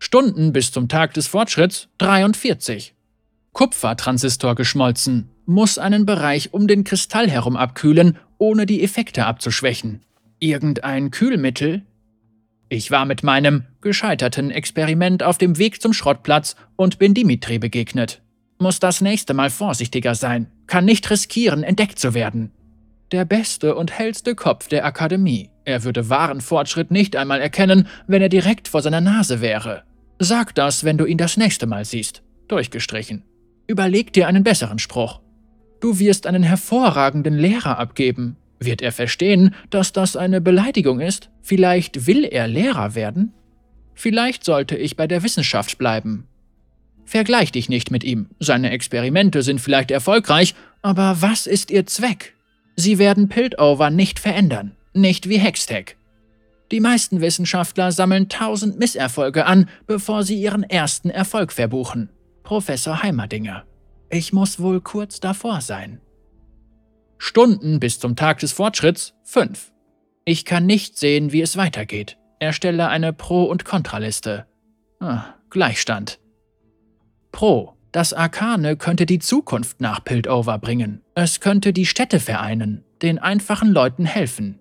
Stunden 0.00 0.52
bis 0.52 0.72
zum 0.72 0.88
Tag 0.88 1.14
des 1.14 1.28
Fortschritts 1.28 1.88
43. 1.98 2.92
Kupfertransistor 3.52 4.56
geschmolzen, 4.56 5.30
muss 5.46 5.78
einen 5.78 6.06
Bereich 6.06 6.52
um 6.52 6.66
den 6.66 6.82
Kristall 6.82 7.30
herum 7.30 7.56
abkühlen, 7.56 8.18
ohne 8.38 8.66
die 8.66 8.82
Effekte 8.82 9.26
abzuschwächen. 9.26 10.00
Irgendein 10.40 11.12
Kühlmittel? 11.12 11.82
Ich 12.68 12.90
war 12.90 13.04
mit 13.04 13.22
meinem 13.22 13.62
gescheiterten 13.80 14.50
Experiment 14.50 15.22
auf 15.22 15.38
dem 15.38 15.56
Weg 15.56 15.80
zum 15.80 15.92
Schrottplatz 15.92 16.56
und 16.74 16.98
bin 16.98 17.14
Dimitri 17.14 17.60
begegnet. 17.60 18.22
Muss 18.58 18.80
das 18.80 19.00
nächste 19.00 19.34
Mal 19.34 19.50
vorsichtiger 19.50 20.14
sein, 20.14 20.50
kann 20.74 20.86
nicht 20.86 21.08
riskieren, 21.08 21.62
entdeckt 21.62 22.00
zu 22.00 22.14
werden. 22.14 22.50
Der 23.12 23.24
beste 23.24 23.76
und 23.76 23.96
hellste 23.96 24.34
Kopf 24.34 24.66
der 24.66 24.84
Akademie. 24.84 25.50
Er 25.64 25.84
würde 25.84 26.10
wahren 26.10 26.40
Fortschritt 26.40 26.90
nicht 26.90 27.14
einmal 27.14 27.40
erkennen, 27.40 27.86
wenn 28.08 28.20
er 28.20 28.28
direkt 28.28 28.66
vor 28.66 28.82
seiner 28.82 29.00
Nase 29.00 29.40
wäre. 29.40 29.84
Sag 30.18 30.52
das, 30.56 30.82
wenn 30.82 30.98
du 30.98 31.04
ihn 31.04 31.16
das 31.16 31.36
nächste 31.36 31.66
Mal 31.66 31.84
siehst. 31.84 32.24
Durchgestrichen. 32.48 33.22
Überleg 33.68 34.12
dir 34.12 34.26
einen 34.26 34.42
besseren 34.42 34.80
Spruch. 34.80 35.20
Du 35.78 36.00
wirst 36.00 36.26
einen 36.26 36.42
hervorragenden 36.42 37.34
Lehrer 37.34 37.78
abgeben. 37.78 38.36
Wird 38.58 38.82
er 38.82 38.90
verstehen, 38.90 39.54
dass 39.70 39.92
das 39.92 40.16
eine 40.16 40.40
Beleidigung 40.40 40.98
ist? 40.98 41.30
Vielleicht 41.40 42.08
will 42.08 42.24
er 42.24 42.48
Lehrer 42.48 42.96
werden? 42.96 43.32
Vielleicht 43.94 44.42
sollte 44.42 44.76
ich 44.76 44.96
bei 44.96 45.06
der 45.06 45.22
Wissenschaft 45.22 45.78
bleiben. 45.78 46.26
Vergleich 47.04 47.52
dich 47.52 47.68
nicht 47.68 47.90
mit 47.90 48.04
ihm. 48.04 48.30
Seine 48.40 48.70
Experimente 48.70 49.42
sind 49.42 49.60
vielleicht 49.60 49.90
erfolgreich, 49.90 50.54
aber 50.82 51.16
was 51.20 51.46
ist 51.46 51.70
ihr 51.70 51.86
Zweck? 51.86 52.34
Sie 52.76 52.98
werden 52.98 53.28
Piltover 53.28 53.90
nicht 53.90 54.18
verändern, 54.18 54.72
nicht 54.92 55.28
wie 55.28 55.38
Hextech. 55.38 55.96
Die 56.70 56.80
meisten 56.80 57.20
Wissenschaftler 57.20 57.92
sammeln 57.92 58.28
tausend 58.28 58.78
Misserfolge 58.78 59.46
an, 59.46 59.68
bevor 59.86 60.24
sie 60.24 60.40
ihren 60.40 60.62
ersten 60.62 61.10
Erfolg 61.10 61.52
verbuchen. 61.52 62.10
Professor 62.42 63.02
Heimerdinger. 63.02 63.64
Ich 64.10 64.32
muss 64.32 64.60
wohl 64.60 64.80
kurz 64.80 65.20
davor 65.20 65.60
sein. 65.60 66.00
Stunden 67.18 67.80
bis 67.80 68.00
zum 68.00 68.16
Tag 68.16 68.38
des 68.38 68.52
Fortschritts 68.52 69.14
5. 69.24 69.72
Ich 70.24 70.44
kann 70.44 70.66
nicht 70.66 70.98
sehen, 70.98 71.32
wie 71.32 71.42
es 71.42 71.56
weitergeht. 71.56 72.16
Erstelle 72.38 72.88
eine 72.88 73.12
Pro- 73.12 73.44
und 73.44 73.64
Kontraliste. 73.64 74.46
Ah, 75.00 75.34
Gleichstand. 75.50 76.18
Pro. 77.34 77.74
Das 77.90 78.12
Arkane 78.12 78.76
könnte 78.76 79.06
die 79.06 79.18
Zukunft 79.18 79.80
nach 79.80 80.04
Piltover 80.04 80.56
bringen. 80.58 81.00
Es 81.16 81.40
könnte 81.40 81.72
die 81.72 81.84
Städte 81.84 82.20
vereinen, 82.20 82.84
den 83.02 83.18
einfachen 83.18 83.72
Leuten 83.72 84.04
helfen. 84.04 84.60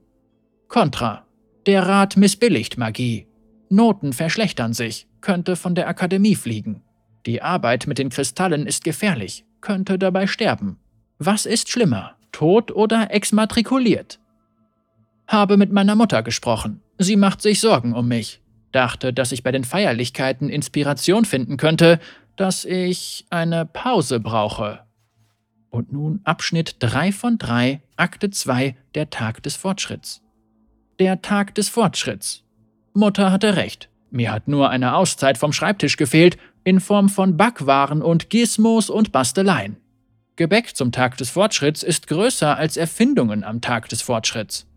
Contra. 0.70 1.28
Der 1.68 1.88
Rat 1.88 2.18
missbilligt 2.18 2.80
Magie. 2.80 3.28
Noten 3.70 4.12
verschlechtern 4.12 4.74
sich, 4.74 5.08
könnte 5.22 5.56
von 5.56 5.76
der 5.76 5.88
Akademie 5.88 6.34
fliegen. 6.34 6.82
Die 7.28 7.44
Arbeit 7.44 7.86
mit 7.86 8.00
den 8.00 8.10
Kristallen 8.10 8.66
ist 8.66 8.84
gefährlich, 8.84 9.46
könnte 9.62 10.00
dabei 10.00 10.26
sterben. 10.26 10.80
Was 11.20 11.46
ist 11.46 11.70
schlimmer, 11.70 12.16
tot 12.32 12.72
oder 12.72 13.12
exmatrikuliert? 13.12 14.20
Habe 15.28 15.58
mit 15.58 15.72
meiner 15.72 15.94
Mutter 15.94 16.24
gesprochen. 16.24 16.82
Sie 16.98 17.18
macht 17.18 17.44
sich 17.44 17.60
Sorgen 17.60 17.94
um 17.94 18.08
mich. 18.08 18.42
Dachte, 18.72 19.14
dass 19.14 19.32
ich 19.32 19.44
bei 19.44 19.52
den 19.52 19.64
Feierlichkeiten 19.64 20.50
Inspiration 20.50 21.26
finden 21.26 21.58
könnte, 21.58 22.00
dass 22.36 22.66
ich 22.66 23.26
eine 23.30 23.66
Pause 23.66 24.20
brauche. 24.20 24.80
Und 25.70 25.92
nun 25.92 26.22
Abschnitt 26.24 26.76
3 26.80 27.12
von 27.12 27.38
3, 27.38 27.82
Akte 27.96 28.30
2, 28.30 28.76
der 28.96 29.10
Tag 29.10 29.42
des 29.44 29.56
Fortschritts. 29.56 30.22
Der 31.00 31.22
Tag 31.22 31.56
des 31.56 31.70
Fortschritts. 31.70 32.44
Mutter 32.94 33.32
hatte 33.32 33.56
recht. 33.56 33.90
Mir 34.12 34.32
hat 34.32 34.48
nur 34.48 34.70
eine 34.70 34.96
Auszeit 34.96 35.40
vom 35.40 35.54
Schreibtisch 35.54 35.98
gefehlt, 35.98 36.38
in 36.64 36.80
Form 36.80 37.10
von 37.10 37.36
Backwaren 37.36 38.02
und 38.02 38.30
Gizmos 38.30 38.90
und 38.90 39.12
Basteleien. 39.12 39.78
Gebäck 40.36 40.76
zum 40.76 40.92
Tag 40.92 41.18
des 41.18 41.30
Fortschritts 41.30 41.84
ist 41.84 42.08
größer 42.08 42.58
als 42.58 42.78
Erfindungen 42.78 43.44
am 43.44 43.62
Tag 43.62 43.90
des 43.90 44.02
Fortschritts. 44.02 44.68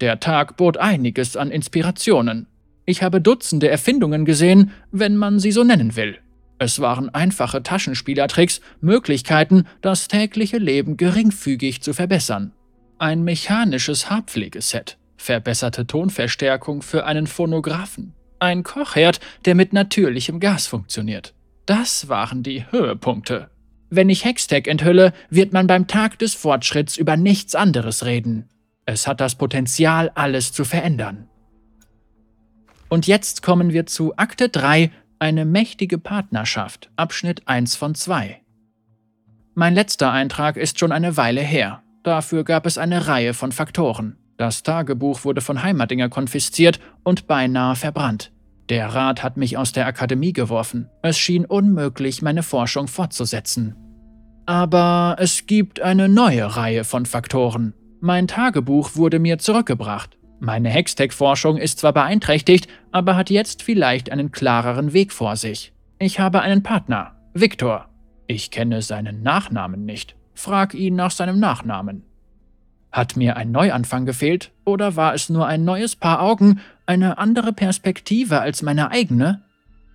Der 0.00 0.20
Tag 0.20 0.56
bot 0.56 0.76
einiges 0.76 1.36
an 1.36 1.50
Inspirationen. 1.50 2.46
Ich 2.84 3.02
habe 3.02 3.20
Dutzende 3.20 3.68
Erfindungen 3.68 4.24
gesehen, 4.24 4.72
wenn 4.90 5.16
man 5.16 5.38
sie 5.38 5.52
so 5.52 5.64
nennen 5.64 5.96
will. 5.96 6.18
Es 6.58 6.80
waren 6.80 7.10
einfache 7.10 7.62
Taschenspielertricks, 7.62 8.60
Möglichkeiten, 8.80 9.66
das 9.82 10.08
tägliche 10.08 10.58
Leben 10.58 10.96
geringfügig 10.96 11.82
zu 11.82 11.92
verbessern. 11.92 12.52
Ein 12.98 13.24
mechanisches 13.24 14.08
Haarpflegeset, 14.08 14.96
verbesserte 15.18 15.86
Tonverstärkung 15.86 16.80
für 16.80 17.04
einen 17.04 17.26
Phonographen, 17.26 18.14
ein 18.38 18.62
Kochherd, 18.62 19.20
der 19.44 19.54
mit 19.54 19.74
natürlichem 19.74 20.40
Gas 20.40 20.66
funktioniert. 20.66 21.34
Das 21.66 22.08
waren 22.08 22.42
die 22.42 22.64
Höhepunkte. 22.70 23.50
Wenn 23.90 24.08
ich 24.08 24.24
Hextech 24.24 24.66
enthülle, 24.66 25.12
wird 25.30 25.52
man 25.52 25.66
beim 25.66 25.86
Tag 25.86 26.18
des 26.18 26.34
Fortschritts 26.34 26.96
über 26.96 27.16
nichts 27.16 27.54
anderes 27.54 28.04
reden. 28.04 28.48
Es 28.84 29.06
hat 29.06 29.20
das 29.20 29.34
Potenzial, 29.34 30.10
alles 30.14 30.52
zu 30.52 30.64
verändern. 30.64 31.28
Und 32.88 33.06
jetzt 33.06 33.42
kommen 33.42 33.72
wir 33.72 33.86
zu 33.86 34.16
Akte 34.16 34.48
3, 34.48 34.90
eine 35.18 35.44
mächtige 35.44 35.98
Partnerschaft, 35.98 36.90
Abschnitt 36.96 37.42
1 37.46 37.76
von 37.76 37.94
2. 37.94 38.40
Mein 39.54 39.74
letzter 39.74 40.12
Eintrag 40.12 40.56
ist 40.56 40.78
schon 40.78 40.92
eine 40.92 41.16
Weile 41.16 41.40
her. 41.40 41.82
Dafür 42.02 42.44
gab 42.44 42.66
es 42.66 42.78
eine 42.78 43.08
Reihe 43.08 43.34
von 43.34 43.52
Faktoren. 43.52 44.18
Das 44.36 44.62
Tagebuch 44.62 45.24
wurde 45.24 45.40
von 45.40 45.62
Heimerdinger 45.62 46.08
konfisziert 46.08 46.78
und 47.02 47.26
beinahe 47.26 47.74
verbrannt. 47.74 48.32
Der 48.68 48.88
Rat 48.88 49.22
hat 49.22 49.36
mich 49.36 49.56
aus 49.56 49.72
der 49.72 49.86
Akademie 49.86 50.32
geworfen. 50.32 50.90
Es 51.02 51.16
schien 51.18 51.44
unmöglich, 51.44 52.20
meine 52.20 52.42
Forschung 52.42 52.88
fortzusetzen. 52.88 53.76
Aber 54.44 55.16
es 55.18 55.46
gibt 55.46 55.80
eine 55.80 56.08
neue 56.08 56.56
Reihe 56.56 56.84
von 56.84 57.06
Faktoren. 57.06 57.74
Mein 58.00 58.28
Tagebuch 58.28 58.94
wurde 58.94 59.18
mir 59.18 59.38
zurückgebracht. 59.38 60.18
Meine 60.38 60.68
Hextech-Forschung 60.68 61.56
ist 61.56 61.78
zwar 61.78 61.92
beeinträchtigt, 61.92 62.68
aber 62.92 63.16
hat 63.16 63.30
jetzt 63.30 63.62
vielleicht 63.62 64.10
einen 64.10 64.32
klareren 64.32 64.92
Weg 64.92 65.12
vor 65.12 65.36
sich. 65.36 65.72
Ich 65.98 66.20
habe 66.20 66.42
einen 66.42 66.62
Partner, 66.62 67.16
Viktor. 67.32 67.88
Ich 68.26 68.50
kenne 68.50 68.82
seinen 68.82 69.22
Nachnamen 69.22 69.84
nicht. 69.84 70.14
Frag 70.34 70.74
ihn 70.74 70.94
nach 70.94 71.10
seinem 71.10 71.38
Nachnamen. 71.38 72.04
Hat 72.92 73.16
mir 73.16 73.36
ein 73.36 73.50
Neuanfang 73.50 74.04
gefehlt 74.04 74.52
oder 74.64 74.96
war 74.96 75.14
es 75.14 75.28
nur 75.28 75.46
ein 75.46 75.64
neues 75.64 75.96
Paar 75.96 76.22
Augen, 76.22 76.60
eine 76.86 77.18
andere 77.18 77.52
Perspektive 77.52 78.40
als 78.40 78.62
meine 78.62 78.90
eigene? 78.90 79.42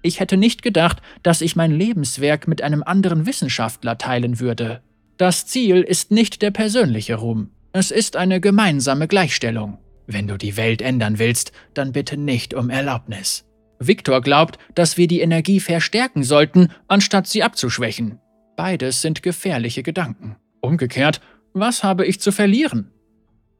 Ich 0.01 0.19
hätte 0.19 0.37
nicht 0.37 0.63
gedacht, 0.63 1.01
dass 1.21 1.41
ich 1.41 1.55
mein 1.55 1.71
Lebenswerk 1.71 2.47
mit 2.47 2.61
einem 2.61 2.83
anderen 2.83 3.25
Wissenschaftler 3.25 3.97
teilen 3.97 4.39
würde. 4.39 4.81
Das 5.17 5.45
Ziel 5.45 5.81
ist 5.81 6.09
nicht 6.09 6.41
der 6.41 6.51
persönliche 6.51 7.15
Ruhm. 7.15 7.51
Es 7.73 7.91
ist 7.91 8.15
eine 8.15 8.41
gemeinsame 8.41 9.07
Gleichstellung. 9.07 9.77
Wenn 10.13 10.27
du 10.27 10.37
die 10.37 10.57
Welt 10.57 10.81
ändern 10.81 11.19
willst, 11.19 11.51
dann 11.73 11.91
bitte 11.91 12.17
nicht 12.17 12.53
um 12.53 12.69
Erlaubnis. 12.69 13.45
Viktor 13.79 14.21
glaubt, 14.21 14.59
dass 14.75 14.97
wir 14.97 15.07
die 15.07 15.21
Energie 15.21 15.59
verstärken 15.59 16.23
sollten, 16.23 16.69
anstatt 16.87 17.27
sie 17.27 17.43
abzuschwächen. 17.43 18.19
Beides 18.55 19.01
sind 19.01 19.23
gefährliche 19.23 19.83
Gedanken. 19.83 20.35
Umgekehrt, 20.61 21.21
was 21.53 21.83
habe 21.83 22.05
ich 22.05 22.19
zu 22.19 22.31
verlieren? 22.31 22.91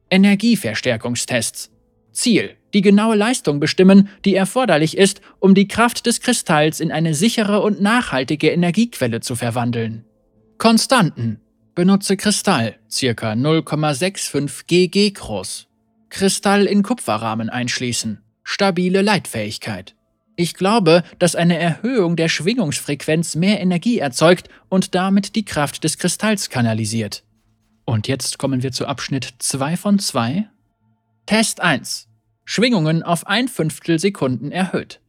Energieverstärkungstests. 0.10 1.72
Ziel: 2.12 2.58
Die 2.74 2.82
genaue 2.82 3.16
Leistung 3.16 3.60
bestimmen, 3.60 4.10
die 4.26 4.36
erforderlich 4.36 4.98
ist, 4.98 5.22
um 5.40 5.56
die 5.56 5.68
Kraft 5.68 6.06
des 6.06 6.22
Kristalls 6.22 6.80
in 6.80 6.92
eine 6.92 7.14
sichere 7.14 7.62
und 7.62 7.82
nachhaltige 7.82 8.52
Energiequelle 8.52 9.22
zu 9.22 9.36
verwandeln. 9.36 10.06
Konstanten. 10.58 11.40
Benutze 11.74 12.18
Kristall, 12.18 12.76
ca. 12.90 13.32
0,65 13.32 14.66
GG 14.68 15.12
groß. 15.12 15.71
Kristall 16.12 16.66
in 16.66 16.84
Kupferrahmen 16.84 17.50
einschließen. 17.50 18.22
Stabile 18.44 19.02
Leitfähigkeit. 19.02 19.96
Ich 20.36 20.54
glaube, 20.54 21.04
dass 21.20 21.36
eine 21.36 21.58
Erhöhung 21.58 22.16
der 22.16 22.28
Schwingungsfrequenz 22.28 23.36
mehr 23.36 23.62
Energie 23.62 23.98
erzeugt 23.98 24.50
und 24.70 24.94
damit 24.94 25.36
die 25.36 25.46
Kraft 25.46 25.84
des 25.84 25.98
Kristalls 25.98 26.50
kanalisiert. 26.50 27.24
Und 27.86 28.08
jetzt 28.08 28.38
kommen 28.38 28.62
wir 28.62 28.72
zu 28.72 28.88
Abschnitt 28.88 29.36
2 29.40 29.78
von 29.78 30.00
2. 30.00 30.50
Test 31.26 31.62
1. 31.62 32.10
Schwingungen 32.44 33.04
auf 33.04 33.26
ein 33.28 33.48
Fünftel 33.48 33.98
Sekunden 33.98 34.52
erhöht. 34.52 35.00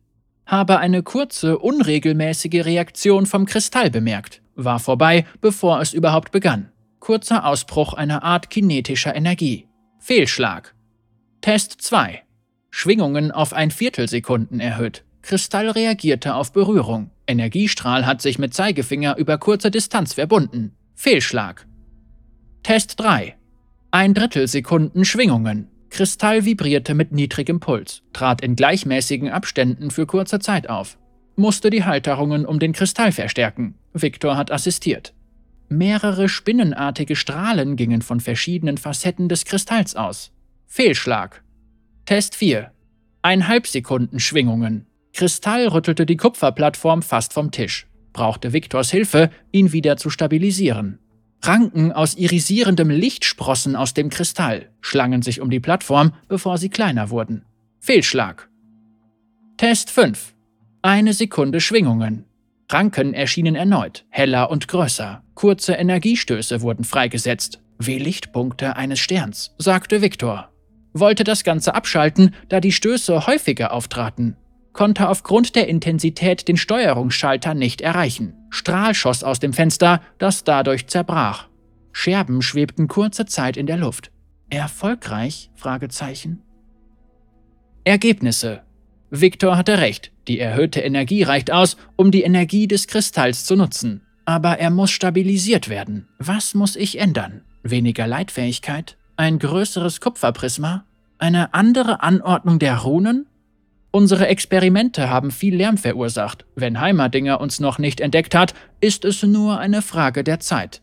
Habe 0.47 0.79
eine 0.79 1.03
kurze, 1.03 1.59
unregelmäßige 1.59 2.65
Reaktion 2.65 3.27
vom 3.27 3.47
Kristall 3.47 3.91
bemerkt. 3.91 4.41
War 4.55 4.79
vorbei, 4.79 5.27
bevor 5.41 5.81
es 5.81 5.95
überhaupt 5.95 6.31
begann. 6.31 6.71
Kurzer 7.01 7.45
Ausbruch 7.45 7.95
einer 7.95 8.23
Art 8.23 8.51
kinetischer 8.51 9.17
Energie. 9.17 9.67
Fehlschlag. 9.99 10.75
Test 11.43 11.83
2. 11.83 12.23
Schwingungen 12.71 13.33
auf 13.33 13.53
ein 13.53 13.73
Viertelsekunden 13.73 14.61
erhöht. 14.61 15.03
Kristall 15.23 15.71
reagierte 15.71 16.37
auf 16.37 16.53
Berührung. 16.53 17.11
Energiestrahl 17.27 18.07
hat 18.07 18.23
sich 18.23 18.39
mit 18.39 18.55
Zeigefinger 18.55 19.17
über 19.17 19.39
kurze 19.39 19.73
Distanz 19.73 20.15
verbunden. 20.15 20.77
Fehlschlag. 20.95 21.67
Test 22.63 23.01
3. 23.01 23.35
Ein 23.91 24.15
Drittelsekunden 24.15 25.05
Schwingungen. 25.05 25.67
Kristall 25.91 26.45
vibrierte 26.45 26.95
mit 26.95 27.11
niedrigem 27.11 27.59
Puls, 27.59 28.03
trat 28.13 28.41
in 28.41 28.55
gleichmäßigen 28.55 29.29
Abständen 29.29 29.91
für 29.91 30.07
kurze 30.07 30.39
Zeit 30.39 30.71
auf. 30.71 30.97
Musste 31.35 31.71
die 31.71 31.83
Halterungen 31.83 32.47
um 32.47 32.61
den 32.61 32.73
Kristall 32.73 33.11
verstärken. 33.11 33.75
Victor 33.93 34.37
hat 34.37 34.53
assistiert. 34.53 35.13
Mehrere 35.69 36.29
spinnenartige 36.29 37.17
Strahlen 37.17 37.75
gingen 37.75 38.03
von 38.03 38.21
verschiedenen 38.21 38.79
Facetten 38.79 39.29
des 39.29 39.45
Kristalls 39.45 39.97
aus. 39.97 40.31
Fehlschlag. 40.75 41.45
Test 42.07 42.35
4. 42.35 42.73
Einhalb 43.21 43.67
Sekunden 43.67 44.19
Schwingungen. 44.19 44.87
Kristall 45.13 45.69
rüttelte 45.69 46.07
die 46.07 46.17
Kupferplattform 46.17 47.03
fast 47.03 47.35
vom 47.35 47.51
Tisch. 47.51 47.87
Brauchte 48.15 48.55
Victors 48.55 48.91
Hilfe, 48.91 49.29
ihn 49.51 49.75
wieder 49.75 49.99
zu 49.99 50.09
stabilisieren. 50.09 50.99
Ranken 51.43 51.93
aus 51.93 52.15
irisierendem 52.17 52.89
Licht 52.89 53.27
sprossen 53.27 53.77
aus 53.77 53.93
dem 53.93 54.09
Kristall, 54.09 54.71
schlangen 54.81 55.21
sich 55.21 55.43
um 55.43 55.51
die 55.51 55.61
Plattform, 55.61 56.15
bevor 56.27 56.57
sie 56.57 56.71
kleiner 56.71 57.11
wurden. 57.11 57.45
Fehlschlag. 57.79 58.49
Test 59.59 59.91
5. 59.91 60.35
Eine 60.81 61.13
Sekunde 61.13 61.61
Schwingungen. 61.61 62.25
Ranken 62.71 63.13
erschienen 63.13 63.57
erneut, 63.57 64.07
heller 64.09 64.51
und 64.51 64.69
größer. 64.69 65.23
Kurze 65.35 65.75
Energiestöße 65.75 66.63
wurden 66.63 66.85
freigesetzt, 66.85 67.61
wie 67.79 67.99
Lichtpunkte 67.99 68.75
eines 68.77 69.01
Sterns, 69.01 69.55
sagte 69.59 70.01
Viktor. 70.01 70.52
Wollte 70.93 71.25
das 71.25 71.45
Ganze 71.45 71.75
abschalten, 71.75 72.35
da 72.49 72.61
die 72.61 72.73
Stöße 72.73 73.27
häufiger 73.27 73.73
auftraten 73.73 74.37
konnte 74.73 75.09
aufgrund 75.09 75.55
der 75.55 75.69
Intensität 75.69 76.49
den 76.49 76.57
Steuerungsschalter 76.57 77.55
nicht 77.55 77.81
erreichen. 77.81 78.35
Strahl 78.51 78.95
schoss 78.95 79.25
aus 79.25 79.39
dem 79.39 79.53
Fenster, 79.53 80.01
das 80.19 80.45
dadurch 80.45 80.87
zerbrach. 80.87 81.49
Scherben 81.93 82.43
schwebten 82.43 82.89
kurze 82.89 83.27
Zeit 83.27 83.57
in 83.57 83.67
der 83.67 83.77
Luft. 83.77 84.11
Erfolgreich? 84.51 85.51
Ergebnisse. 87.85 88.63
Victor 89.11 89.57
hatte 89.57 89.79
recht, 89.79 90.13
die 90.27 90.39
erhöhte 90.39 90.81
Energie 90.81 91.23
reicht 91.23 91.51
aus, 91.51 91.77
um 91.97 92.11
die 92.11 92.23
Energie 92.23 92.67
des 92.67 92.87
Kristalls 92.87 93.45
zu 93.45 93.57
nutzen. 93.57 94.03
Aber 94.25 94.59
er 94.59 94.71
muss 94.71 94.91
stabilisiert 94.91 95.69
werden. 95.69 96.09
Was 96.19 96.55
muss 96.55 96.77
ich 96.77 96.99
ändern? 96.99 97.43
Weniger 97.63 98.07
Leitfähigkeit? 98.07 98.97
Ein 99.23 99.39
größeres 99.39 100.01
Kupferprisma? 100.01 100.85
Eine 101.17 101.55
andere 101.55 102.03
Anordnung 102.03 102.59
der 102.59 102.79
Runen? 102.79 103.29
Unsere 103.93 104.27
Experimente 104.27 105.11
haben 105.11 105.31
viel 105.31 105.55
Lärm 105.55 105.79
verursacht. 105.79 106.45
Wenn 106.57 106.81
Heimerdinger 106.81 107.41
uns 107.41 107.61
noch 107.61 107.79
nicht 107.79 108.01
entdeckt 108.01 108.35
hat, 108.35 108.53
ist 108.81 109.05
es 109.05 109.23
nur 109.23 109.61
eine 109.61 109.81
Frage 109.81 110.25
der 110.25 110.41
Zeit. 110.41 110.83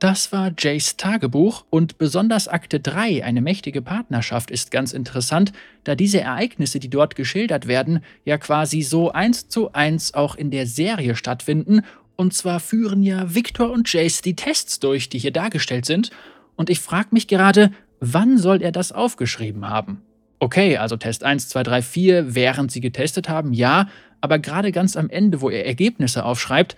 Das 0.00 0.32
war 0.32 0.50
Jays 0.58 0.96
Tagebuch 0.96 1.64
und 1.70 1.96
besonders 1.96 2.48
Akte 2.48 2.80
3, 2.80 3.22
eine 3.22 3.40
mächtige 3.40 3.82
Partnerschaft, 3.82 4.50
ist 4.50 4.72
ganz 4.72 4.92
interessant, 4.92 5.52
da 5.84 5.94
diese 5.94 6.20
Ereignisse, 6.20 6.80
die 6.80 6.90
dort 6.90 7.14
geschildert 7.14 7.68
werden, 7.68 8.00
ja 8.24 8.36
quasi 8.36 8.82
so 8.82 9.12
eins 9.12 9.48
zu 9.48 9.72
eins 9.72 10.12
auch 10.12 10.34
in 10.34 10.50
der 10.50 10.66
Serie 10.66 11.14
stattfinden. 11.14 11.82
Und 12.16 12.34
zwar 12.34 12.58
führen 12.58 13.04
ja 13.04 13.32
Victor 13.32 13.70
und 13.70 13.92
Jace 13.92 14.22
die 14.22 14.34
Tests 14.34 14.80
durch, 14.80 15.08
die 15.08 15.18
hier 15.18 15.32
dargestellt 15.32 15.84
sind. 15.84 16.10
Und 16.56 16.70
ich 16.70 16.80
frage 16.80 17.08
mich 17.12 17.28
gerade, 17.28 17.70
wann 18.00 18.38
soll 18.38 18.62
er 18.62 18.72
das 18.72 18.92
aufgeschrieben 18.92 19.68
haben? 19.68 20.02
Okay, 20.38 20.76
also 20.76 20.96
Test 20.96 21.24
1, 21.24 21.48
2, 21.48 21.62
3, 21.62 21.82
4, 21.82 22.34
während 22.34 22.70
sie 22.70 22.80
getestet 22.80 23.28
haben, 23.28 23.52
ja, 23.52 23.88
aber 24.20 24.38
gerade 24.38 24.72
ganz 24.72 24.96
am 24.96 25.08
Ende, 25.08 25.40
wo 25.40 25.50
er 25.50 25.66
Ergebnisse 25.66 26.24
aufschreibt, 26.24 26.76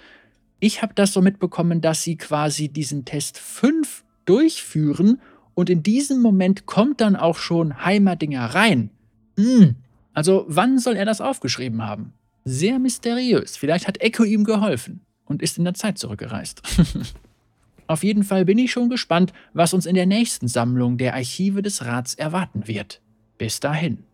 ich 0.61 0.83
habe 0.83 0.95
das 0.95 1.13
so 1.13 1.23
mitbekommen, 1.23 1.81
dass 1.81 2.03
sie 2.03 2.17
quasi 2.17 2.69
diesen 2.69 3.05
Test 3.05 3.39
5 3.39 4.05
durchführen 4.25 5.21
und 5.55 5.71
in 5.71 5.83
diesem 5.83 6.21
Moment 6.21 6.67
kommt 6.67 7.01
dann 7.01 7.17
auch 7.17 7.39
schon 7.39 7.85
Heimerdinger 7.85 8.45
rein. 8.55 8.91
Hm. 9.37 9.77
Also 10.15 10.45
wann 10.49 10.79
soll 10.79 10.97
er 10.97 11.05
das 11.05 11.21
aufgeschrieben 11.21 11.85
haben? 11.85 12.13
Sehr 12.45 12.79
mysteriös. 12.79 13.57
Vielleicht 13.57 13.87
hat 13.87 14.01
Echo 14.01 14.25
ihm 14.25 14.45
geholfen 14.45 15.01
und 15.25 15.43
ist 15.43 15.59
in 15.59 15.65
der 15.65 15.75
Zeit 15.75 15.99
zurückgereist. 15.99 16.63
Auf 17.89 18.05
jeden 18.05 18.23
Fall 18.23 18.45
bin 18.45 18.59
ich 18.59 18.71
schon 18.71 18.91
gespannt, 18.91 19.33
was 19.55 19.75
uns 19.75 19.87
in 19.87 19.95
der 19.95 20.07
nächsten 20.07 20.47
Sammlung 20.47 20.99
der 20.99 21.15
Archive 21.15 21.63
des 21.63 21.85
Rats 21.87 22.15
erwarten 22.15 22.69
wird. 22.69 23.01
Bis 23.39 23.61
dahin. 23.61 24.05